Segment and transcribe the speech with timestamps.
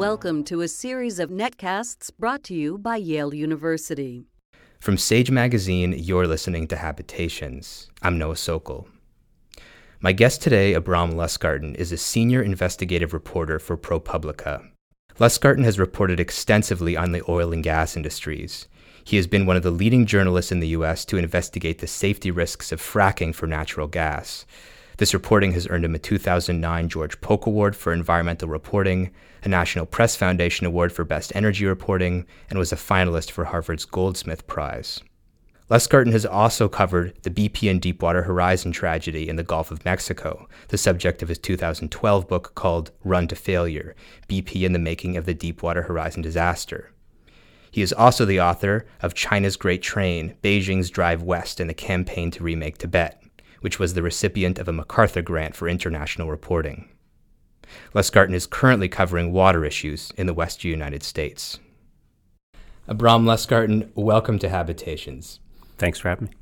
[0.00, 4.24] Welcome to a series of netcasts brought to you by Yale University.
[4.80, 7.90] From Sage Magazine, you're listening to Habitations.
[8.00, 8.88] I'm Noah Sokol.
[10.00, 14.66] My guest today, Abrahm Lustgarten, is a senior investigative reporter for ProPublica.
[15.18, 18.68] Lustgarten has reported extensively on the oil and gas industries.
[19.04, 21.04] He has been one of the leading journalists in the U.S.
[21.04, 24.46] to investigate the safety risks of fracking for natural gas.
[25.00, 29.10] This reporting has earned him a 2009 George Polk Award for Environmental Reporting,
[29.42, 33.86] a National Press Foundation Award for Best Energy Reporting, and was a finalist for Harvard's
[33.86, 35.00] Goldsmith Prize.
[35.70, 40.46] Lustgarten has also covered the BP and Deepwater Horizon tragedy in the Gulf of Mexico,
[40.68, 43.96] the subject of his 2012 book called Run to Failure
[44.28, 46.92] BP and the Making of the Deepwater Horizon Disaster.
[47.70, 52.30] He is also the author of China's Great Train Beijing's Drive West and the Campaign
[52.32, 53.22] to Remake Tibet,
[53.60, 56.88] which was the recipient of a MacArthur Grant for International Reporting.
[57.94, 61.58] Lustgarten is currently covering water issues in the West United States.
[62.88, 65.38] Abrahm Lustgarten, welcome to Habitations.
[65.78, 66.32] Thanks for having me.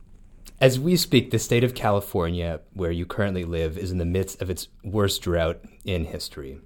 [0.60, 4.42] As we speak, the state of California, where you currently live, is in the midst
[4.42, 6.58] of its worst drought in history.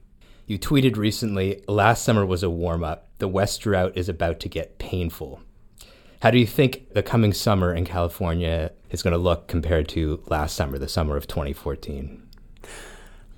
[0.47, 3.09] You tweeted recently, last summer was a warm up.
[3.19, 5.41] The West drought is about to get painful.
[6.23, 10.23] How do you think the coming summer in California is going to look compared to
[10.29, 12.22] last summer, the summer of 2014?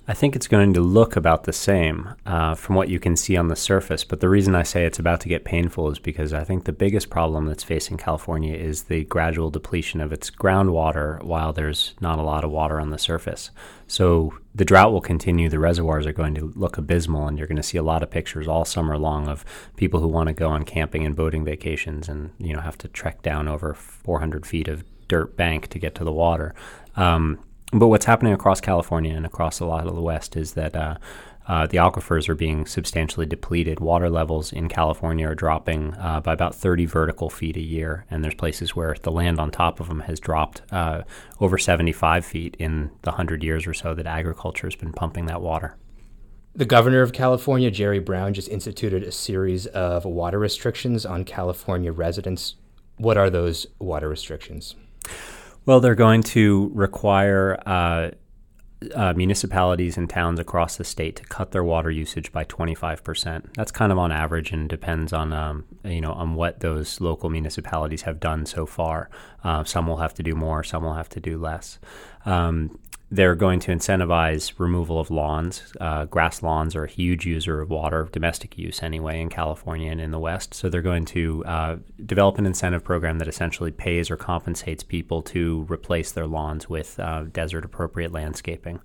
[0.07, 3.35] I think it's going to look about the same uh, from what you can see
[3.35, 4.03] on the surface.
[4.03, 6.71] But the reason I say it's about to get painful is because I think the
[6.71, 12.19] biggest problem that's facing California is the gradual depletion of its groundwater while there's not
[12.19, 13.49] a lot of water on the surface.
[13.87, 15.49] So the drought will continue.
[15.49, 18.11] The reservoirs are going to look abysmal, and you're going to see a lot of
[18.11, 19.43] pictures all summer long of
[19.75, 22.87] people who want to go on camping and boating vacations and you know have to
[22.87, 26.53] trek down over 400 feet of dirt bank to get to the water.
[26.95, 27.39] Um,
[27.71, 30.95] but what's happening across California and across a lot of the West is that uh,
[31.47, 33.79] uh, the aquifers are being substantially depleted.
[33.79, 38.23] Water levels in California are dropping uh, by about 30 vertical feet a year, and
[38.23, 41.03] there's places where the land on top of them has dropped uh,
[41.39, 45.41] over 75 feet in the 100 years or so that agriculture has been pumping that
[45.41, 45.75] water.
[46.55, 51.91] The governor of California, Jerry Brown, just instituted a series of water restrictions on California
[51.91, 52.55] residents.
[52.97, 54.75] What are those water restrictions?
[55.65, 58.11] Well, they're going to require uh,
[58.93, 63.53] uh, municipalities and towns across the state to cut their water usage by 25%.
[63.53, 67.29] That's kind of on average and depends on um, you know on what those local
[67.29, 69.09] municipalities have done so far.
[69.43, 71.79] Uh, some will have to do more, some will have to do less.
[72.25, 72.77] Um,
[73.15, 75.73] they're going to incentivize removal of lawns.
[75.79, 80.01] Uh, grass lawns are a huge user of water, domestic use anyway, in California and
[80.01, 80.53] in the West.
[80.53, 85.21] So they're going to uh, develop an incentive program that essentially pays or compensates people
[85.23, 88.81] to replace their lawns with uh, desert appropriate landscaping.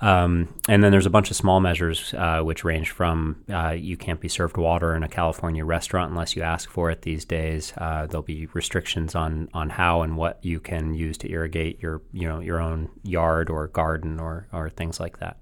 [0.00, 3.96] Um, and then there's a bunch of small measures uh, which range from uh, you
[3.96, 7.72] can't be served water in a California restaurant unless you ask for it these days.
[7.78, 12.02] Uh, there'll be restrictions on on how and what you can use to irrigate your
[12.12, 15.38] you know your own yard or garden or or things like that.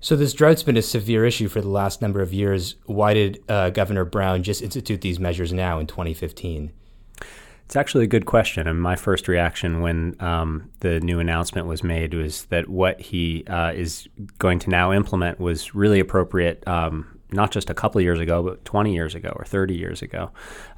[0.00, 2.74] So this drought's been a severe issue for the last number of years.
[2.86, 6.72] Why did uh, Governor Brown just institute these measures now in 2015?
[7.72, 8.68] It's actually a good question.
[8.68, 13.46] And my first reaction when um, the new announcement was made was that what he
[13.46, 16.68] uh, is going to now implement was really appropriate.
[16.68, 20.30] Um, not just a couple years ago, but 20 years ago or 30 years ago.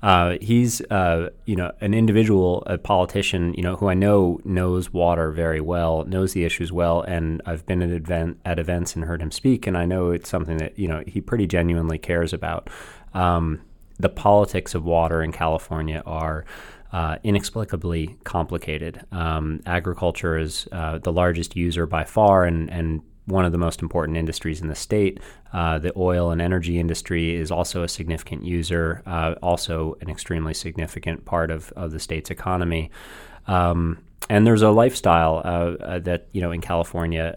[0.04, 4.92] Uh, he's, uh, you know, an individual, a politician, you know, who I know knows
[4.92, 9.04] water very well, knows the issues well, and I've been at event at events and
[9.04, 12.32] heard him speak, and I know it's something that you know he pretty genuinely cares
[12.32, 12.70] about.
[13.14, 13.62] Um,
[13.98, 16.44] the politics of water in California are
[16.94, 19.04] uh, inexplicably complicated.
[19.10, 23.82] Um, agriculture is uh, the largest user by far and, and one of the most
[23.82, 25.18] important industries in the state.
[25.52, 30.54] Uh, the oil and energy industry is also a significant user, uh, also an extremely
[30.54, 32.92] significant part of, of the state's economy.
[33.48, 33.98] Um,
[34.30, 37.34] and there's a lifestyle uh, that, you know, in California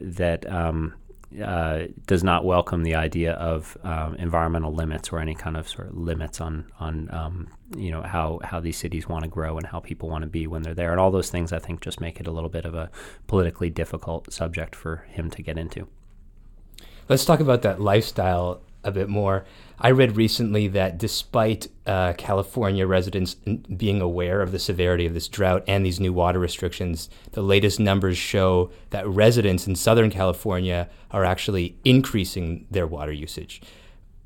[0.00, 0.94] that um,
[1.42, 5.88] uh, does not welcome the idea of um, environmental limits or any kind of sort
[5.88, 9.66] of limits on on um, you know how how these cities want to grow and
[9.66, 12.00] how people want to be when they're there, and all those things I think just
[12.00, 12.90] make it a little bit of a
[13.26, 15.88] politically difficult subject for him to get into.
[17.08, 19.44] Let's talk about that lifestyle a bit more.
[19.78, 25.28] I read recently that despite uh, California residents being aware of the severity of this
[25.28, 30.88] drought and these new water restrictions, the latest numbers show that residents in Southern California
[31.10, 33.60] are actually increasing their water usage.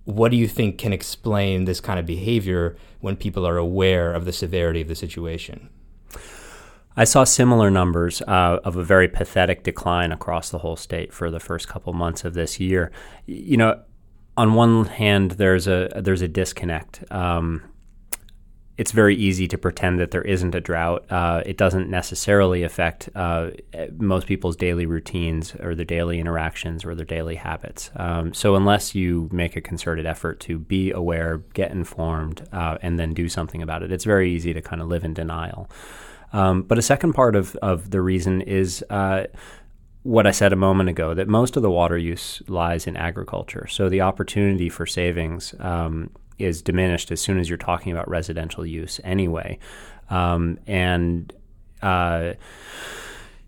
[0.05, 4.25] What do you think can explain this kind of behavior when people are aware of
[4.25, 5.71] the severity of the situation?
[6.97, 11.31] I saw similar numbers uh, of a very pathetic decline across the whole state for
[11.31, 12.91] the first couple months of this year.
[13.27, 13.81] You know,
[14.41, 17.05] on one hand, there's a there's a disconnect.
[17.13, 17.63] Um,
[18.79, 21.05] it's very easy to pretend that there isn't a drought.
[21.11, 23.51] Uh, it doesn't necessarily affect uh,
[23.99, 27.91] most people's daily routines or their daily interactions or their daily habits.
[27.97, 32.99] Um, so, unless you make a concerted effort to be aware, get informed, uh, and
[32.99, 35.69] then do something about it, it's very easy to kind of live in denial.
[36.33, 39.25] Um, but a second part of, of the reason is uh,
[40.03, 43.67] what I said a moment ago that most of the water use lies in agriculture.
[43.69, 48.65] So the opportunity for savings um, is diminished as soon as you're talking about residential
[48.65, 49.59] use anyway.
[50.09, 51.33] Um, and
[51.83, 52.33] uh,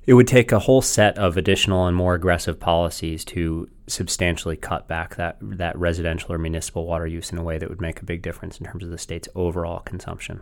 [0.06, 4.88] it would take a whole set of additional and more aggressive policies to substantially cut
[4.88, 8.04] back that that residential or municipal water use in a way that would make a
[8.04, 10.40] big difference in terms of the state's overall consumption.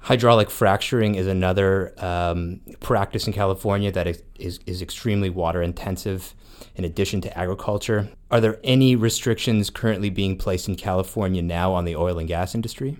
[0.00, 6.34] Hydraulic fracturing is another um, practice in California that is, is, is extremely water intensive
[6.76, 8.08] in addition to agriculture.
[8.30, 12.54] Are there any restrictions currently being placed in California now on the oil and gas
[12.54, 12.96] industry?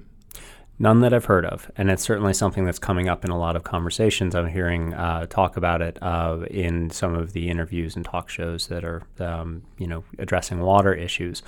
[0.80, 3.56] None that I've heard of, and it's certainly something that's coming up in a lot
[3.56, 4.36] of conversations.
[4.36, 8.68] I'm hearing uh, talk about it uh, in some of the interviews and talk shows
[8.68, 11.42] that are, um, you know, addressing water issues.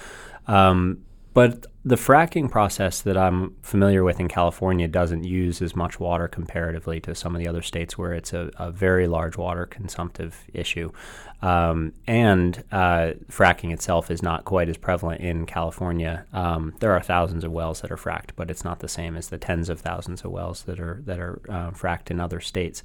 [0.49, 5.99] Um, but the fracking process that I'm familiar with in California doesn't use as much
[5.99, 9.65] water comparatively to some of the other states where it's a, a very large water
[9.65, 10.93] consumptive issue.
[11.41, 16.27] Um, and uh, fracking itself is not quite as prevalent in California.
[16.35, 19.29] Um, there are thousands of wells that are fracked, but it's not the same as
[19.29, 22.83] the tens of thousands of wells that are that are uh, fracked in other states.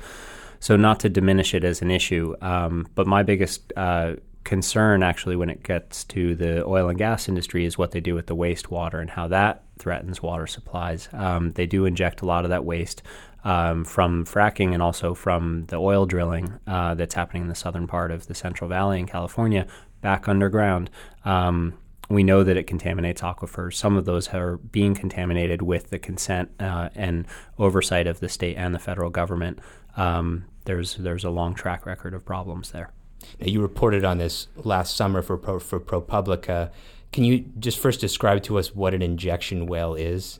[0.62, 4.14] So, not to diminish it as an issue, um, but my biggest uh,
[4.46, 8.16] concern actually when it gets to the oil and gas industry is what they do
[8.16, 11.10] with the wastewater and how that threatens water supplies.
[11.12, 13.02] Um, they do inject a lot of that waste
[13.44, 17.88] um, from fracking and also from the oil drilling uh, that's happening in the southern
[17.88, 19.68] part of the Central Valley in California
[20.02, 20.90] back underground.
[21.26, 21.74] Um,
[22.08, 23.74] we know that it contaminates aquifers.
[23.74, 27.26] Some of those are being contaminated with the consent uh, and
[27.58, 29.60] oversight of the state and the federal government.
[29.98, 32.92] Um, there's there's a long track record of problems there.
[33.40, 36.72] Now, you reported on this last summer for Pro, for ProPublica.
[37.12, 40.40] Can you just first describe to us what an injection well is?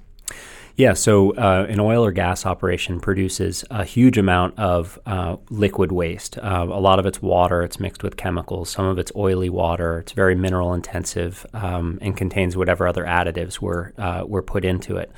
[0.78, 5.94] Yeah, so uh, an oil or gas operation produces a huge amount of uh, liquid
[5.94, 6.38] waste.
[6.38, 8.72] Uh, a lot of it's water, it's mixed with chemicals.
[8.72, 10.00] Some of it's oily water.
[10.00, 14.98] It's very mineral intensive um, and contains whatever other additives were uh, were put into
[14.98, 15.14] it.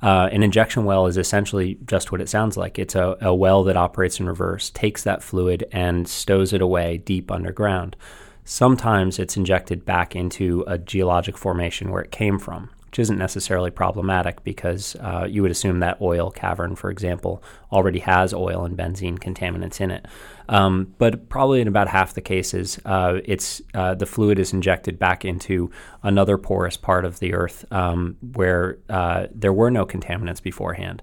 [0.00, 2.78] Uh, an injection well is essentially just what it sounds like.
[2.78, 6.98] It's a, a well that operates in reverse, takes that fluid and stows it away
[6.98, 7.96] deep underground.
[8.44, 13.70] Sometimes it's injected back into a geologic formation where it came from which isn't necessarily
[13.70, 17.40] problematic because uh, you would assume that oil cavern, for example,
[17.70, 20.06] already has oil and benzene contaminants in it.
[20.48, 24.98] Um, but probably in about half the cases, uh, it's uh, the fluid is injected
[24.98, 25.70] back into
[26.02, 31.00] another porous part of the earth um, where uh, there were no contaminants beforehand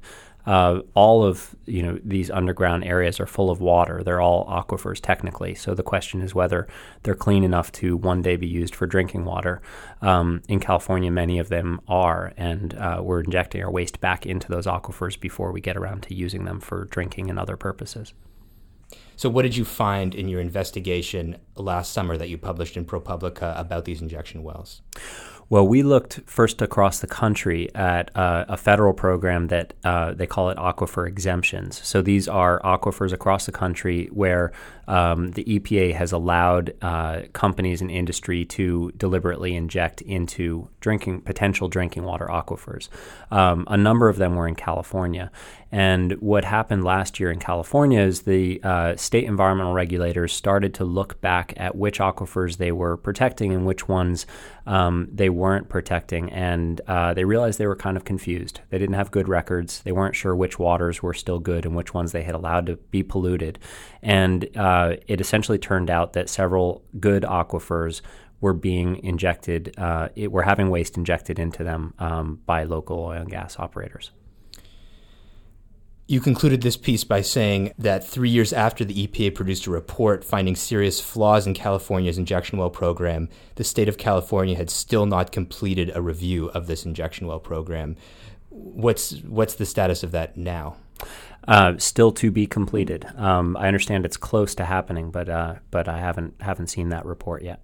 [0.47, 4.01] uh, all of you know these underground areas are full of water.
[4.01, 5.53] They're all aquifers technically.
[5.53, 6.67] So the question is whether
[7.03, 9.61] they're clean enough to one day be used for drinking water.
[10.01, 14.47] Um, in California, many of them are, and uh, we're injecting our waste back into
[14.47, 18.13] those aquifers before we get around to using them for drinking and other purposes.
[19.17, 23.59] So, what did you find in your investigation last summer that you published in ProPublica
[23.59, 24.81] about these injection wells?
[25.49, 30.27] Well, we looked first across the country at uh, a federal program that uh, they
[30.27, 31.81] call it aquifer exemptions.
[31.87, 34.51] So these are aquifers across the country where
[34.89, 41.69] um, the EPA has allowed uh, companies and industry to deliberately inject into drinking potential
[41.69, 42.89] drinking water aquifers.
[43.31, 45.31] Um, a number of them were in California,
[45.71, 50.85] and what happened last year in California is the uh, state environmental regulators started to
[50.85, 54.25] look back at which aquifers they were protecting and which ones
[54.65, 58.61] um, they weren't protecting, and uh, they realized they were kind of confused.
[58.69, 59.81] They didn't have good records.
[59.83, 62.77] They weren't sure which waters were still good and which ones they had allowed to
[62.77, 63.59] be polluted,
[64.01, 68.01] and uh, it essentially turned out that several good aquifers
[68.39, 73.21] were being injected, uh, it, were having waste injected into them um, by local oil
[73.21, 74.11] and gas operators.
[76.09, 80.23] You concluded this piece by saying that three years after the EPA produced a report
[80.23, 85.33] finding serious flaws in California's injection well program, the state of California had still not
[85.33, 87.97] completed a review of this injection well program.
[88.49, 90.77] What's what's the status of that now?
[91.45, 93.05] Uh, still to be completed.
[93.17, 97.05] Um, I understand it's close to happening, but uh, but I haven't haven't seen that
[97.05, 97.61] report yet.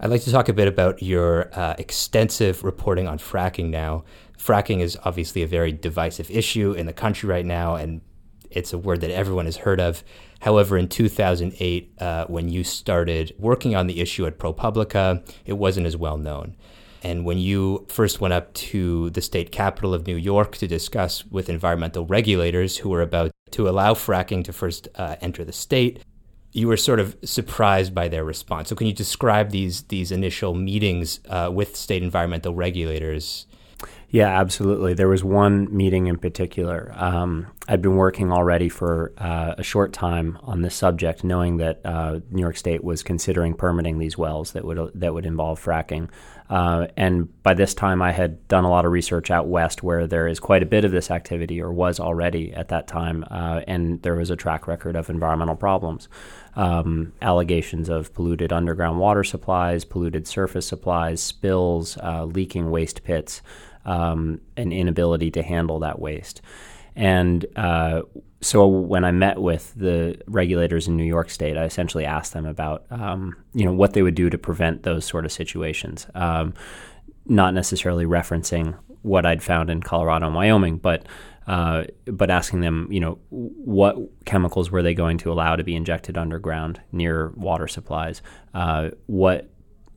[0.00, 4.04] I'd like to talk a bit about your uh, extensive reporting on fracking now.
[4.42, 8.00] Fracking is obviously a very divisive issue in the country right now, and
[8.50, 10.02] it's a word that everyone has heard of.
[10.40, 15.86] However, in 2008, uh, when you started working on the issue at ProPublica, it wasn't
[15.86, 16.56] as well known.
[17.04, 21.24] And when you first went up to the state capital of New York to discuss
[21.26, 26.02] with environmental regulators who were about to allow fracking to first uh, enter the state,
[26.50, 28.68] you were sort of surprised by their response.
[28.68, 33.46] So, can you describe these these initial meetings uh, with state environmental regulators?
[34.12, 34.92] Yeah, absolutely.
[34.92, 36.92] There was one meeting in particular.
[36.96, 41.80] Um, I'd been working already for uh, a short time on this subject, knowing that
[41.82, 46.10] uh, New York State was considering permitting these wells that would that would involve fracking.
[46.50, 50.06] Uh, and by this time, I had done a lot of research out west where
[50.06, 53.62] there is quite a bit of this activity, or was already at that time, uh,
[53.66, 56.10] and there was a track record of environmental problems.
[56.54, 63.40] Um, allegations of polluted underground water supplies, polluted surface supplies, spills, uh, leaking waste pits,
[63.84, 66.40] um, an inability to handle that waste.
[66.94, 68.02] And uh,
[68.40, 72.44] so when I met with the regulators in New York State, I essentially asked them
[72.44, 76.06] about um, you know what they would do to prevent those sort of situations.
[76.14, 76.54] Um,
[77.24, 81.06] not necessarily referencing what I'd found in Colorado and Wyoming, but
[81.46, 85.74] uh, but asking them, you know, what chemicals were they going to allow to be
[85.74, 88.22] injected underground near water supplies?
[88.54, 89.50] Uh, what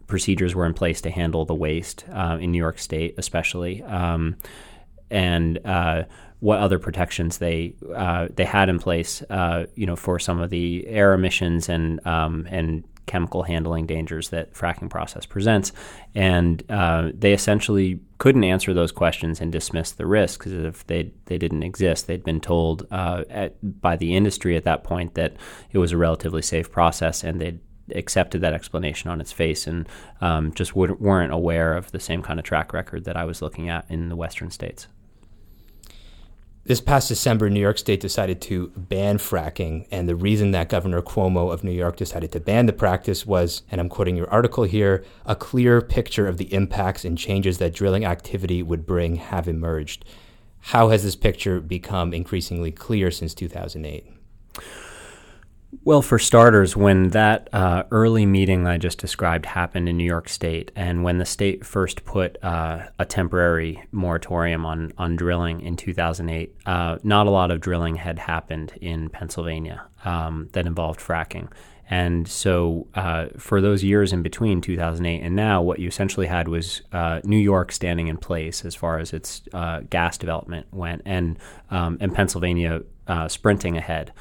[0.08, 4.36] procedures were in place to handle the waste uh, in New York State, especially, um,
[5.10, 6.04] and uh,
[6.40, 10.50] what other protections they uh, they had in place, uh, you know, for some of
[10.50, 15.72] the air emissions and um, and chemical handling dangers that fracking process presents,
[16.14, 21.12] and uh, they essentially couldn't answer those questions and dismiss the risks because if they
[21.26, 25.34] they didn't exist, they'd been told uh, at, by the industry at that point that
[25.72, 27.60] it was a relatively safe process, and they'd
[27.94, 29.88] accepted that explanation on its face and
[30.22, 33.70] um, just weren't aware of the same kind of track record that I was looking
[33.70, 34.88] at in the western states.
[36.68, 39.86] This past December, New York State decided to ban fracking.
[39.92, 43.62] And the reason that Governor Cuomo of New York decided to ban the practice was,
[43.70, 47.76] and I'm quoting your article here, a clear picture of the impacts and changes that
[47.76, 50.06] drilling activity would bring have emerged.
[50.60, 54.12] How has this picture become increasingly clear since 2008?
[55.84, 60.30] Well, for starters, when that uh, early meeting I just described happened in New York
[60.30, 65.76] State, and when the state first put uh, a temporary moratorium on, on drilling in
[65.76, 71.52] 2008, uh, not a lot of drilling had happened in Pennsylvania um, that involved fracking.
[71.88, 76.48] And so, uh, for those years in between 2008 and now, what you essentially had
[76.48, 81.04] was uh, New York standing in place as far as its uh, gas development went,
[81.06, 81.38] and
[81.70, 82.82] um, and Pennsylvania
[83.28, 84.12] sprinting ahead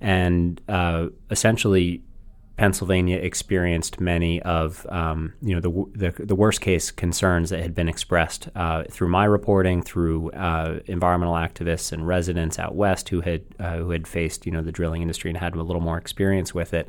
[0.00, 2.02] and uh, essentially
[2.56, 7.74] Pennsylvania experienced many of um, you know the, the, the worst case concerns that had
[7.74, 13.20] been expressed uh, through my reporting, through uh, environmental activists and residents out west who
[13.20, 15.98] had uh, who had faced you know the drilling industry and had a little more
[15.98, 16.88] experience with it,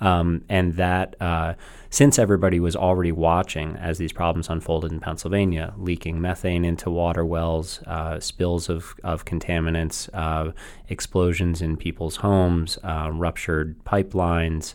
[0.00, 1.54] um, and that uh,
[1.90, 7.24] since everybody was already watching as these problems unfolded in Pennsylvania, leaking methane into water
[7.24, 10.52] wells, uh, spills of of contaminants, uh,
[10.88, 14.74] explosions in people's homes, ruptured pipelines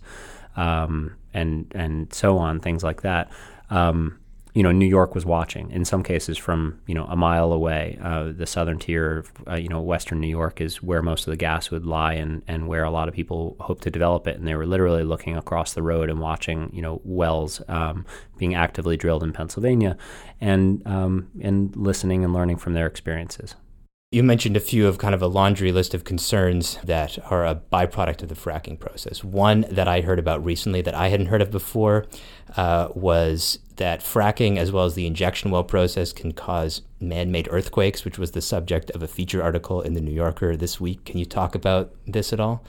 [0.56, 3.32] um, and and so on, things like that.
[3.70, 4.20] Um,
[4.54, 5.72] you know, New York was watching.
[5.72, 9.56] In some cases, from you know a mile away, uh, the southern tier, of, uh,
[9.56, 12.68] you know, western New York is where most of the gas would lie, and and
[12.68, 14.38] where a lot of people hope to develop it.
[14.38, 18.06] And they were literally looking across the road and watching, you know, wells um,
[18.38, 19.98] being actively drilled in Pennsylvania,
[20.40, 23.56] and um, and listening and learning from their experiences.
[24.14, 27.56] You mentioned a few of kind of a laundry list of concerns that are a
[27.56, 29.24] byproduct of the fracking process.
[29.24, 32.06] One that I heard about recently that I hadn't heard of before
[32.56, 37.48] uh, was that fracking, as well as the injection well process, can cause man made
[37.50, 41.06] earthquakes, which was the subject of a feature article in The New Yorker this week.
[41.06, 42.64] Can you talk about this at all?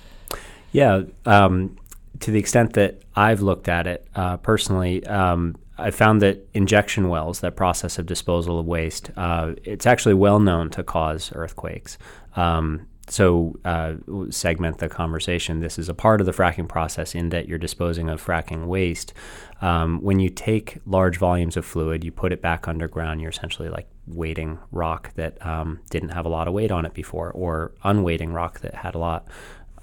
[0.72, 1.02] Yeah.
[1.26, 1.76] Um,
[2.20, 7.08] to the extent that I've looked at it uh, personally, um, I found that injection
[7.08, 11.98] wells, that process of disposal of waste, uh, it's actually well known to cause earthquakes.
[12.36, 13.94] Um, so, uh,
[14.30, 15.60] segment the conversation.
[15.60, 19.12] This is a part of the fracking process in that you're disposing of fracking waste.
[19.60, 23.68] Um, when you take large volumes of fluid, you put it back underground, you're essentially
[23.68, 27.72] like weighting rock that um, didn't have a lot of weight on it before, or
[27.84, 29.28] unweighting rock that had a lot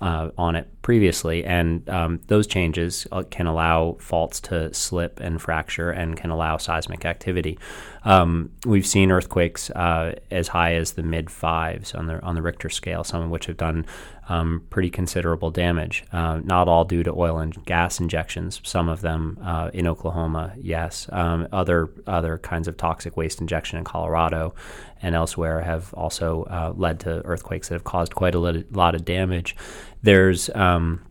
[0.01, 5.39] uh, on it previously, and um, those changes uh, can allow faults to slip and
[5.39, 7.57] fracture and can allow seismic activity.
[8.03, 12.41] Um, we've seen earthquakes uh, as high as the mid fives on the on the
[12.41, 13.85] Richter scale, some of which have done
[14.27, 16.03] um, pretty considerable damage.
[16.11, 18.59] Uh, not all due to oil and gas injections.
[18.63, 21.07] Some of them uh, in Oklahoma, yes.
[21.11, 24.55] Um, other other kinds of toxic waste injection in Colorado
[25.01, 29.05] and elsewhere have also uh, led to earthquakes that have caused quite a lot of
[29.05, 29.55] damage.
[30.03, 31.01] There's um,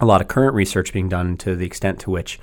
[0.00, 2.38] a lot of current research being done to the extent to which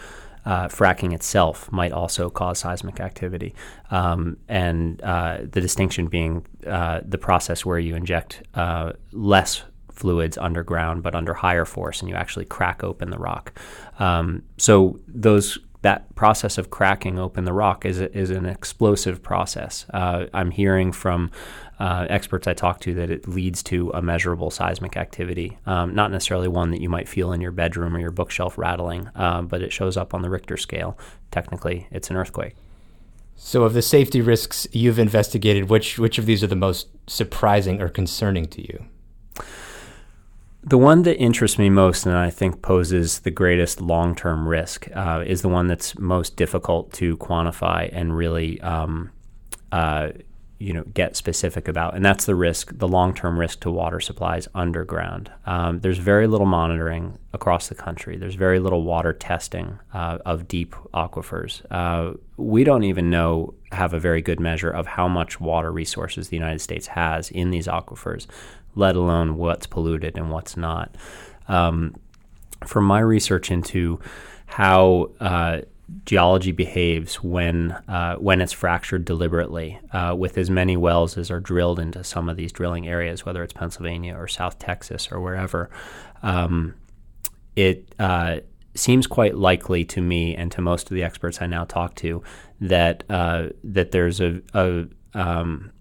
[0.45, 3.55] uh, fracking itself might also cause seismic activity.
[3.89, 10.37] Um, and uh, the distinction being uh, the process where you inject uh, less fluids
[10.37, 13.57] underground but under higher force and you actually crack open the rock.
[13.97, 19.85] Um, so those that process of cracking open the rock is, is an explosive process.
[19.93, 21.29] Uh, I'm hearing from
[21.79, 25.57] uh, experts I talk to that it leads to a measurable seismic activity.
[25.65, 29.09] Um, not necessarily one that you might feel in your bedroom or your bookshelf rattling,
[29.15, 30.97] uh, but it shows up on the Richter scale.
[31.31, 32.55] Technically, it's an earthquake.
[33.35, 37.81] So, of the safety risks you've investigated, which which of these are the most surprising
[37.81, 38.85] or concerning to you?
[40.67, 44.87] The one that interests me most and I think poses the greatest long term risk
[44.95, 49.11] uh, is the one that's most difficult to quantify and really um,
[49.71, 50.09] uh,
[50.59, 53.99] you know get specific about, and that's the risk, the long term risk to water
[53.99, 55.31] supplies underground.
[55.45, 58.17] Um, there's very little monitoring across the country.
[58.17, 61.61] There's very little water testing uh, of deep aquifers.
[61.69, 66.29] Uh, we don't even know have a very good measure of how much water resources
[66.29, 68.27] the United States has in these aquifers
[68.75, 70.95] let alone what's polluted and what's not.
[71.47, 71.95] Um,
[72.65, 73.99] from my research into
[74.45, 75.61] how uh,
[76.05, 81.39] geology behaves when uh, when it's fractured deliberately, uh, with as many wells as are
[81.39, 85.69] drilled into some of these drilling areas, whether it's Pennsylvania or South Texas or wherever,
[86.23, 86.73] um,
[87.55, 88.37] it uh,
[88.73, 92.23] seems quite likely to me and to most of the experts I now talk to
[92.61, 95.71] that uh, that there's a, a um,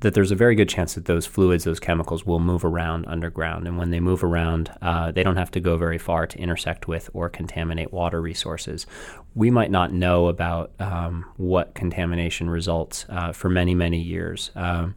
[0.00, 3.66] that there's a very good chance that those fluids, those chemicals, will move around underground.
[3.66, 6.86] And when they move around, uh, they don't have to go very far to intersect
[6.86, 8.86] with or contaminate water resources.
[9.34, 14.50] We might not know about um, what contamination results uh, for many, many years.
[14.54, 14.94] Um,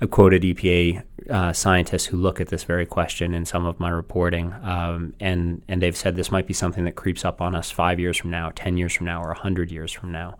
[0.00, 3.88] I quoted EPA uh, scientists who look at this very question in some of my
[3.88, 7.70] reporting, um, and and they've said this might be something that creeps up on us
[7.70, 10.38] five years from now, ten years from now, or hundred years from now.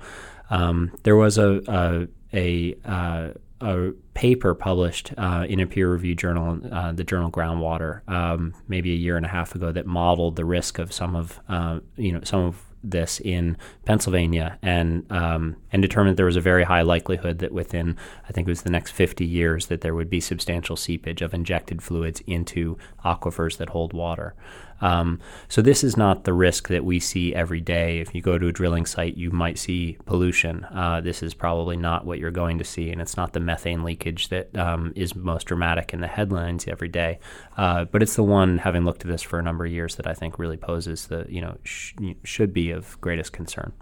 [0.50, 3.28] Um, there was a a, a uh,
[3.62, 8.96] a paper published uh, in a peer-reviewed journal, uh, the journal Groundwater, um, maybe a
[8.96, 12.20] year and a half ago, that modeled the risk of some of uh, you know
[12.24, 17.38] some of this in Pennsylvania and um, and determined there was a very high likelihood
[17.38, 17.96] that within
[18.28, 21.32] I think it was the next 50 years that there would be substantial seepage of
[21.32, 24.34] injected fluids into aquifers that hold water.
[24.82, 28.00] Um, so this is not the risk that we see every day.
[28.00, 30.64] If you go to a drilling site, you might see pollution.
[30.64, 33.84] Uh, this is probably not what you're going to see, and it's not the methane
[33.84, 37.18] leakage that um, is most dramatic in the headlines every day.
[37.56, 40.06] Uh, but it's the one, having looked at this for a number of years, that
[40.06, 43.72] I think really poses the you know sh- should be of greatest concern.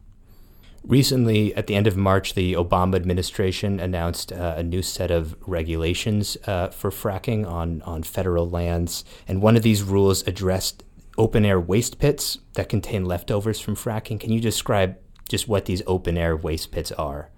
[0.85, 5.37] Recently, at the end of March, the Obama administration announced uh, a new set of
[5.47, 9.05] regulations uh, for fracking on, on federal lands.
[9.29, 10.83] And one of these rules addressed
[11.21, 14.19] open air waste pits that contain leftovers from fracking.
[14.19, 14.97] Can you describe
[15.29, 17.29] just what these open air waste pits are?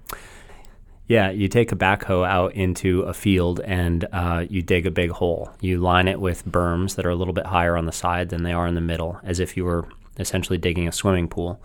[1.09, 5.11] Yeah, you take a backhoe out into a field and uh, you dig a big
[5.11, 5.51] hole.
[5.61, 8.45] You line it with berms that are a little bit higher on the side than
[8.45, 11.61] they are in the middle, as if you were essentially digging a swimming pool.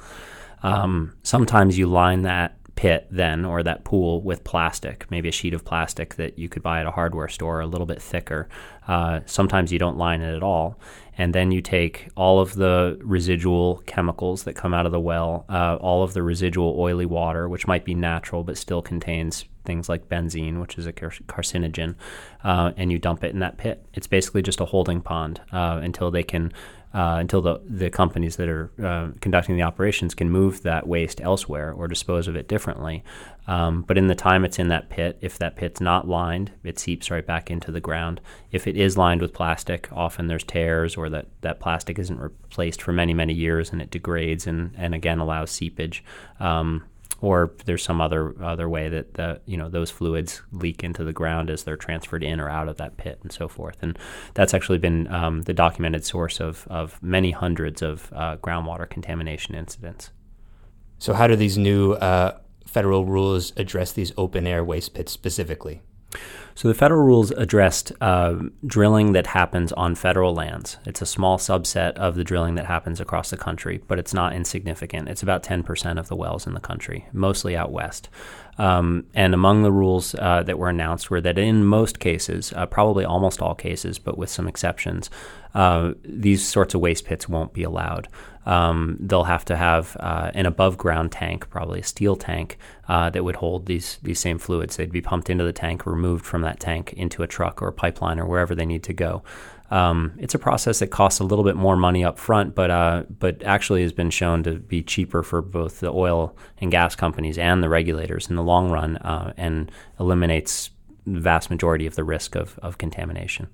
[0.64, 5.54] Um, sometimes you line that pit then or that pool with plastic, maybe a sheet
[5.54, 8.50] of plastic that you could buy at a hardware store, a little bit thicker.
[8.88, 10.80] Uh, sometimes you don't line it at all
[11.18, 15.46] and then you take all of the residual chemicals that come out of the well,
[15.50, 19.90] uh, all of the residual oily water, which might be natural but still contains things
[19.90, 21.96] like benzene, which is a car- carcinogen,
[22.44, 23.86] uh, and you dump it in that pit.
[23.94, 26.54] It's basically just a holding pond uh, until they can
[26.94, 31.22] uh, until the, the companies that are uh, conducting the operations can move that waste
[31.22, 33.04] elsewhere or dispose of it differently.
[33.48, 36.80] Um, but in the time it's in that pit, if that pit's not lined, it
[36.80, 38.20] seeps right back into the ground.
[38.52, 42.82] If it is lined with plastic, often there's tears or that, that plastic isn't replaced
[42.82, 46.04] for many, many years and it degrades and, and again allows seepage.
[46.40, 46.84] Um,
[47.22, 51.14] or there's some other other way that the, you know those fluids leak into the
[51.14, 53.78] ground as they're transferred in or out of that pit and so forth.
[53.82, 53.98] And
[54.34, 59.56] that's actually been um, the documented source of of many hundreds of uh, groundwater contamination
[59.56, 60.12] incidents.
[61.00, 65.82] So, how do these new uh, federal rules address these open air waste pits specifically?
[66.58, 68.34] So the federal rules addressed uh,
[68.66, 70.78] drilling that happens on federal lands.
[70.88, 74.34] It's a small subset of the drilling that happens across the country, but it's not
[74.34, 75.08] insignificant.
[75.08, 78.10] It's about 10% of the wells in the country, mostly out west.
[78.58, 82.66] Um, and among the rules uh, that were announced were that in most cases, uh,
[82.66, 85.12] probably almost all cases, but with some exceptions,
[85.54, 88.08] uh, these sorts of waste pits won't be allowed.
[88.48, 92.58] Um, they'll have to have uh, an above ground tank, probably a steel tank,
[92.88, 94.78] uh, that would hold these these same fluids.
[94.78, 97.74] They'd be pumped into the tank, removed from that tank into a truck or a
[97.74, 99.22] pipeline or wherever they need to go.
[99.70, 103.04] Um, it's a process that costs a little bit more money up front, but uh,
[103.20, 107.38] but actually has been shown to be cheaper for both the oil and gas companies
[107.38, 110.70] and the regulators in the long run, uh, and eliminates
[111.06, 113.48] the vast majority of the risk of, of contamination.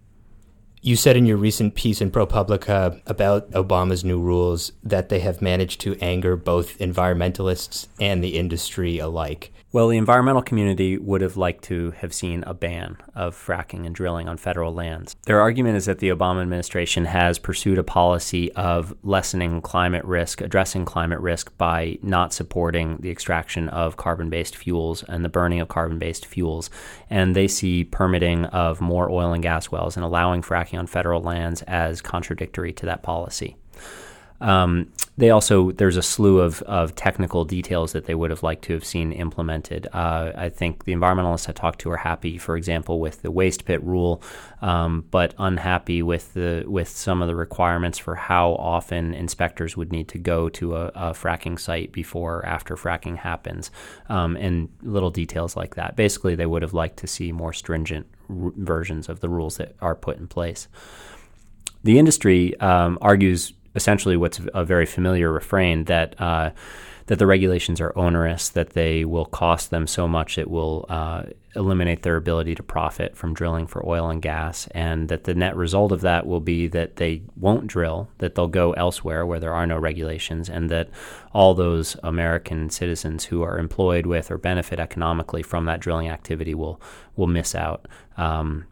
[0.86, 5.41] You said in your recent piece in ProPublica about Obama's new rules that they have
[5.41, 9.54] managed to anger both environmentalists and the industry alike.
[9.73, 13.95] Well, the environmental community would have liked to have seen a ban of fracking and
[13.95, 15.15] drilling on federal lands.
[15.25, 20.41] Their argument is that the Obama administration has pursued a policy of lessening climate risk,
[20.41, 25.59] addressing climate risk by not supporting the extraction of carbon based fuels and the burning
[25.59, 26.69] of carbon based fuels.
[27.09, 31.23] And they see permitting of more oil and gas wells and allowing fracking on federal
[31.23, 33.55] lands as contradictory to that policy.
[34.43, 38.63] Um, they also there's a slew of, of technical details that they would have liked
[38.63, 39.88] to have seen implemented.
[39.93, 43.65] Uh, I think the environmentalists I talked to are happy, for example, with the waste
[43.65, 44.23] pit rule,
[44.62, 49.91] um, but unhappy with the with some of the requirements for how often inspectors would
[49.91, 53.69] need to go to a, a fracking site before or after fracking happens,
[54.10, 55.95] um, and little details like that.
[55.95, 59.75] Basically, they would have liked to see more stringent r- versions of the rules that
[59.79, 60.67] are put in place.
[61.84, 66.51] The industry um, argues essentially what's a very familiar refrain that uh,
[67.07, 71.23] that the regulations are onerous, that they will cost them so much it will uh,
[71.55, 75.55] eliminate their ability to profit from drilling for oil and gas, and that the net
[75.55, 79.53] result of that will be that they won't drill, that they'll go elsewhere where there
[79.53, 80.89] are no regulations, and that
[81.33, 86.53] all those American citizens who are employed with or benefit economically from that drilling activity
[86.53, 86.79] will
[87.15, 87.88] will miss out.
[88.15, 88.65] Um,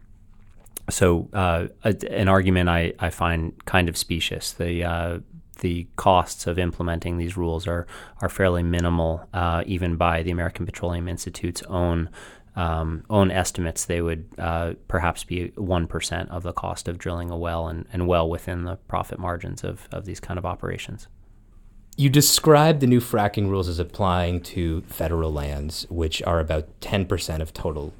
[0.90, 4.52] so uh, a, an argument I, I find kind of specious.
[4.52, 5.18] The uh,
[5.60, 7.86] the costs of implementing these rules are
[8.20, 12.08] are fairly minimal, uh, even by the American Petroleum Institute's own
[12.56, 13.84] um, own estimates.
[13.84, 17.86] They would uh, perhaps be one percent of the cost of drilling a well, and,
[17.92, 21.08] and well within the profit margins of, of these kind of operations.
[21.96, 27.40] You describe the new fracking rules as applying to federal lands, which are about 10%
[27.40, 27.92] of total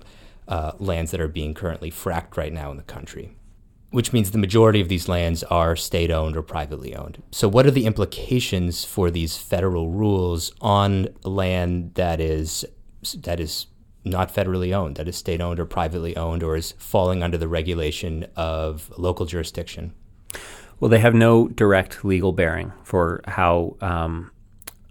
[0.48, 3.36] uh, lands that are being currently fracked right now in the country,
[3.90, 7.22] which means the majority of these lands are state owned or privately owned.
[7.30, 12.64] So, what are the implications for these federal rules on land that is
[13.14, 13.66] that is
[14.04, 17.48] not federally owned, that is state owned or privately owned, or is falling under the
[17.48, 19.94] regulation of local jurisdiction?
[20.80, 24.32] Well, they have no direct legal bearing for how um,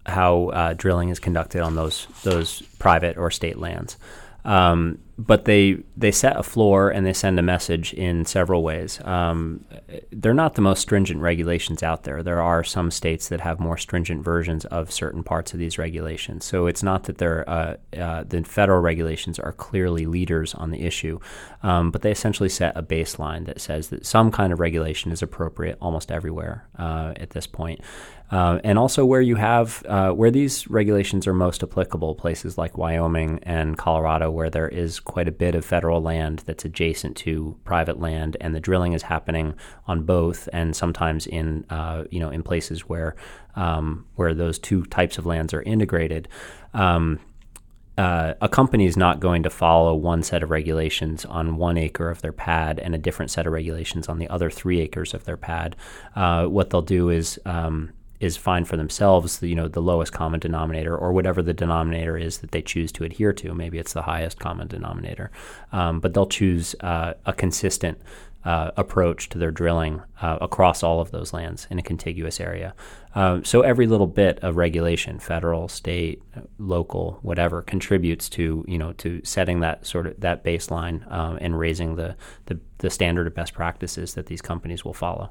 [0.06, 3.98] how uh, drilling is conducted on those those private or state lands.
[4.46, 9.00] Um, but they they set a floor and they send a message in several ways.
[9.06, 9.64] Um,
[10.12, 12.24] they're not the most stringent regulations out there.
[12.24, 16.44] There are some states that have more stringent versions of certain parts of these regulations.
[16.46, 20.82] So it's not that they're uh, uh, the federal regulations are clearly leaders on the
[20.82, 21.20] issue,
[21.62, 25.22] um, but they essentially set a baseline that says that some kind of regulation is
[25.22, 27.82] appropriate almost everywhere uh, at this point.
[28.32, 32.78] Uh, and also where you have uh, where these regulations are most applicable, places like
[32.78, 37.58] Wyoming and Colorado, where there is quite a bit of federal land that's adjacent to
[37.65, 39.54] private land, and the drilling is happening
[39.86, 43.13] on both, and sometimes in uh, you know in places where
[43.58, 46.30] um, where those two types of lands are integrated.
[46.74, 47.19] Um,
[47.97, 52.10] uh, a company is not going to follow one set of regulations on one acre
[52.10, 55.26] of their pad and a different set of regulations on the other three acres of
[55.26, 55.76] their pad.
[56.15, 57.91] Uh, what they'll do is um,
[58.22, 62.18] is find for themselves, the, you know, the lowest common denominator or whatever the denominator
[62.18, 63.54] is that they choose to adhere to.
[63.54, 65.32] Maybe it's the highest common denominator,
[65.72, 68.00] um, but they'll choose uh, a consistent
[68.46, 72.74] uh, approach to their drilling uh, across all of those lands in a contiguous area.
[73.14, 76.22] Uh, so every little bit of regulation, federal, state,
[76.58, 81.60] local, whatever, contributes to you know to setting that sort of that baseline um, and
[81.60, 85.30] raising the, the the standard of best practices that these companies will follow.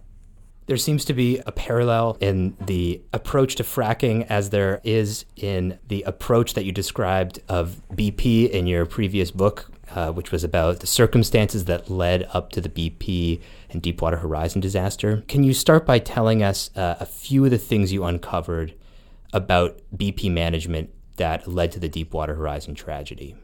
[0.71, 5.81] There seems to be a parallel in the approach to fracking as there is in
[5.89, 10.79] the approach that you described of BP in your previous book, uh, which was about
[10.79, 15.25] the circumstances that led up to the BP and Deepwater Horizon disaster.
[15.27, 18.73] Can you start by telling us uh, a few of the things you uncovered
[19.33, 23.35] about BP management that led to the Deepwater Horizon tragedy?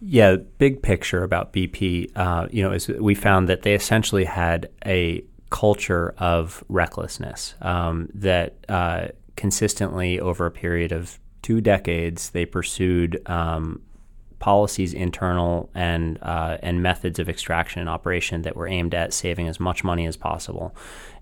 [0.00, 4.70] Yeah, big picture about BP, uh, you know, is we found that they essentially had
[4.86, 12.44] a culture of recklessness um, that uh, consistently over a period of two decades they
[12.44, 13.80] pursued um,
[14.38, 19.48] policies internal and uh, and methods of extraction and operation that were aimed at saving
[19.48, 20.74] as much money as possible,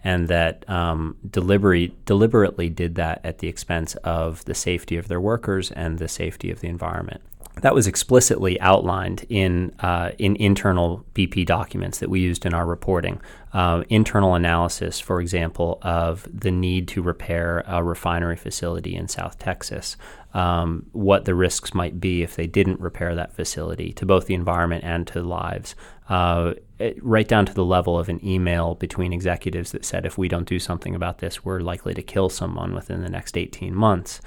[0.04, 5.20] and that um, deliberately deliberately did that at the expense of the safety of their
[5.20, 7.22] workers and the safety of the environment
[7.62, 12.66] that was explicitly outlined in uh, in internal BP documents that we used in our
[12.66, 13.20] reporting.
[13.52, 19.38] Uh, internal analysis, for example, of the need to repair a refinery facility in South
[19.38, 19.96] Texas,
[20.34, 24.34] um, what the risks might be if they didn't repair that facility to both the
[24.34, 25.74] environment and to lives.
[26.10, 30.18] Uh, it, right down to the level of an email between executives that said, if
[30.18, 33.74] we don't do something about this, we're likely to kill someone within the next 18
[33.74, 34.20] months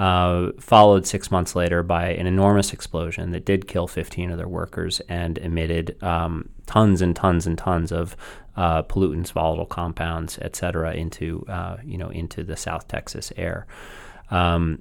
[0.00, 4.48] uh, followed six months later by an enormous explosion that did kill 15 of their
[4.48, 8.16] workers and emitted um, tons and tons and tons of
[8.56, 13.66] uh, pollutants, volatile compounds, et cetera, into uh, you know into the South Texas air.
[14.30, 14.80] Um,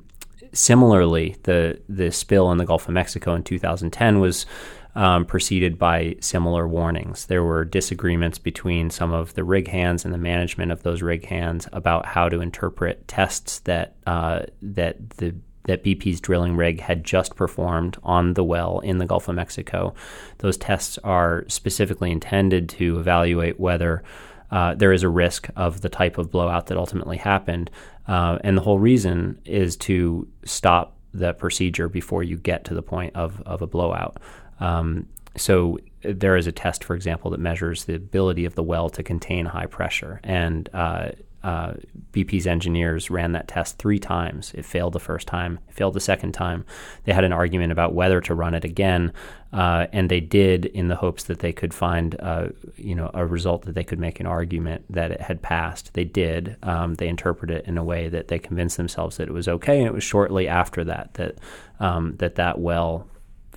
[0.54, 4.46] similarly, the the spill in the Gulf of Mexico in 2010 was
[4.96, 7.28] um, preceded by similar warnings.
[7.28, 11.26] There were disagreements between some of the rig hands and the management of those rig
[11.26, 17.04] hands about how to interpret tests that uh, that the that BP's drilling rig had
[17.04, 19.94] just performed on the well in the Gulf of Mexico.
[20.40, 24.04] Those tests are specifically intended to evaluate whether
[24.50, 27.70] uh, there is a risk of the type of blowout that ultimately happened.
[28.08, 32.82] Uh, and the whole reason is to stop the procedure before you get to the
[32.82, 34.18] point of, of a blowout.
[34.60, 38.90] Um, so there is a test, for example, that measures the ability of the well
[38.90, 40.20] to contain high pressure.
[40.24, 41.10] And uh,
[41.44, 41.74] uh,
[42.12, 44.52] BP's engineers ran that test three times.
[44.54, 46.66] It failed the first time, it failed the second time.
[47.06, 49.14] They had an argument about whether to run it again,
[49.54, 53.26] uh, and they did in the hopes that they could find, uh, you know, a
[53.26, 55.94] result that they could make an argument that it had passed.
[55.94, 56.58] They did.
[56.62, 59.78] Um, they interpreted it in a way that they convinced themselves that it was okay,
[59.78, 61.36] and it was shortly after that that
[61.80, 63.08] um, that that well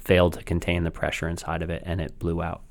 [0.04, 2.62] failed to contain the pressure inside of it and it blew out.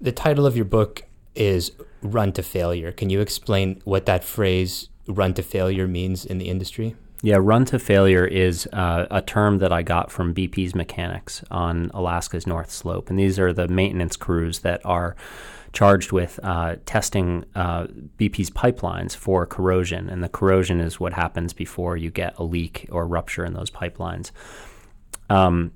[0.00, 1.02] The title of your book
[1.34, 1.72] is
[2.02, 2.92] Run to Failure.
[2.92, 6.96] Can you explain what that phrase run to failure means in the industry?
[7.24, 11.90] Yeah, run to failure is uh, a term that I got from BP's mechanics on
[11.94, 13.10] Alaska's North Slope.
[13.10, 15.14] And these are the maintenance crews that are
[15.72, 17.84] charged with uh, testing uh,
[18.18, 20.08] BP's pipelines for corrosion.
[20.08, 23.70] And the corrosion is what happens before you get a leak or rupture in those
[23.70, 24.32] pipelines.
[25.30, 25.70] Um,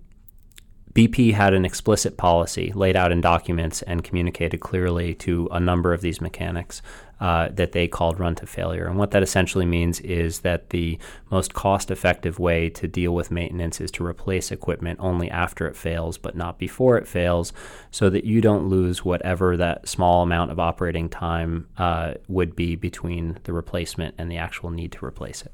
[0.97, 5.93] BP had an explicit policy laid out in documents and communicated clearly to a number
[5.93, 6.81] of these mechanics
[7.21, 8.87] uh, that they called run to failure.
[8.87, 10.99] And what that essentially means is that the
[11.31, 15.77] most cost effective way to deal with maintenance is to replace equipment only after it
[15.77, 17.53] fails, but not before it fails,
[17.91, 22.75] so that you don't lose whatever that small amount of operating time uh, would be
[22.75, 25.53] between the replacement and the actual need to replace it.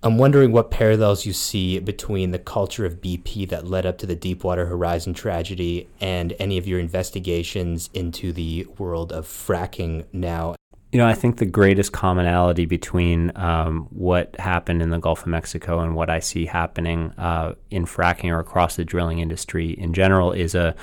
[0.00, 4.06] I'm wondering what parallels you see between the culture of BP that led up to
[4.06, 10.54] the Deepwater Horizon tragedy and any of your investigations into the world of fracking now.
[10.92, 15.26] You know, I think the greatest commonality between um, what happened in the Gulf of
[15.26, 19.92] Mexico and what I see happening uh, in fracking or across the drilling industry in
[19.92, 20.76] general is a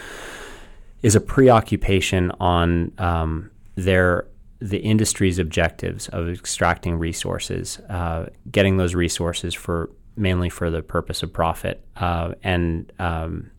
[1.01, 4.27] is a preoccupation on um, their
[4.65, 11.21] the industry's objectives of extracting resources, uh, getting those resources for mainly for the purpose
[11.21, 13.51] of profit, uh, and um,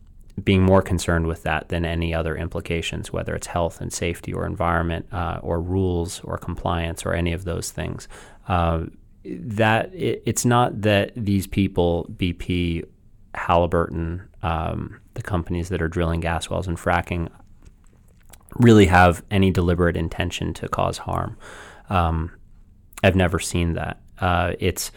[0.43, 4.45] being more concerned with that than any other implications, whether it's health and safety or
[4.45, 8.09] environment uh, or rules or compliance or any of those things.
[8.49, 8.83] Uh,
[9.23, 12.83] that it, it's not that these people, BP,
[13.33, 17.29] Halliburton, um, the companies that are drilling gas wells and fracking,
[18.55, 21.37] really have any deliberate intention to cause harm.
[21.89, 22.31] Um,
[23.03, 23.99] I've never seen that.
[24.19, 24.91] Uh, it's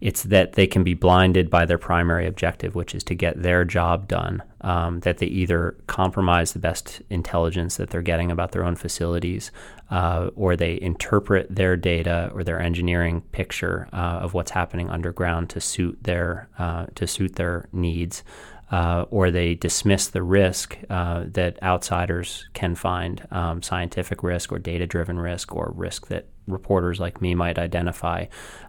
[0.00, 3.64] it's that they can be blinded by their primary objective, which is to get their
[3.64, 4.42] job done.
[4.60, 9.50] Um, that they either compromise the best intelligence that they're getting about their own facilities,
[9.90, 15.50] uh, or they interpret their data or their engineering picture uh, of what's happening underground
[15.50, 18.24] to suit their uh, to suit their needs
[18.70, 24.58] uh, or they dismiss the risk uh, that outsiders can find um, scientific risk or
[24.58, 28.24] data driven risk or risk that reporters like me might identify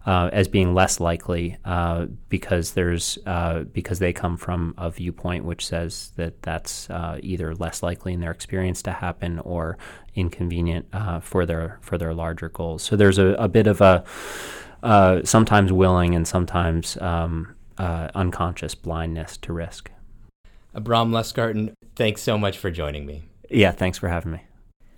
[0.06, 5.46] uh, as being less likely uh, because there's uh, because they come from a viewpoint
[5.46, 9.78] which says that that's uh, either less likely in their experience to happen or
[10.14, 10.86] inconvenient
[11.22, 12.84] for their for their larger goals.
[12.84, 14.04] So there's a, a bit of a
[15.26, 19.92] sometimes willing and sometimes um, uh, unconscious blindness to risk.
[20.76, 23.24] Abrahm Lustgarten, thanks so much for joining me.
[23.50, 24.42] Yeah, thanks for having me.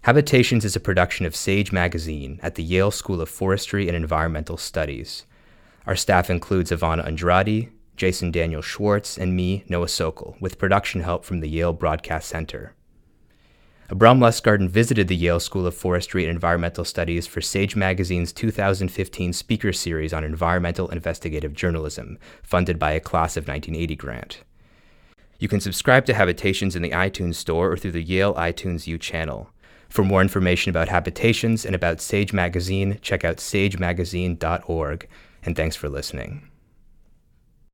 [0.03, 4.55] Habitations is a production of Sage Magazine at the Yale School of Forestry and Environmental
[4.57, 5.25] Studies.
[5.85, 11.25] Our staff includes Ivana Andrade, Jason Daniel Schwartz, and me, Noah Sokol, with production help
[11.25, 12.73] from the Yale Broadcast Center.
[13.89, 19.31] Abrahm Lustgarten visited the Yale School of Forestry and Environmental Studies for Sage Magazine's 2015
[19.31, 24.43] speaker series on environmental investigative journalism, funded by a Class of 1980 grant.
[25.39, 28.97] You can subscribe to Habitations in the iTunes Store or through the Yale iTunes U
[28.97, 29.51] channel.
[29.87, 35.07] For more information about Habitations and about Sage Magazine, check out sagemagazine.org.
[35.43, 36.49] And thanks for listening.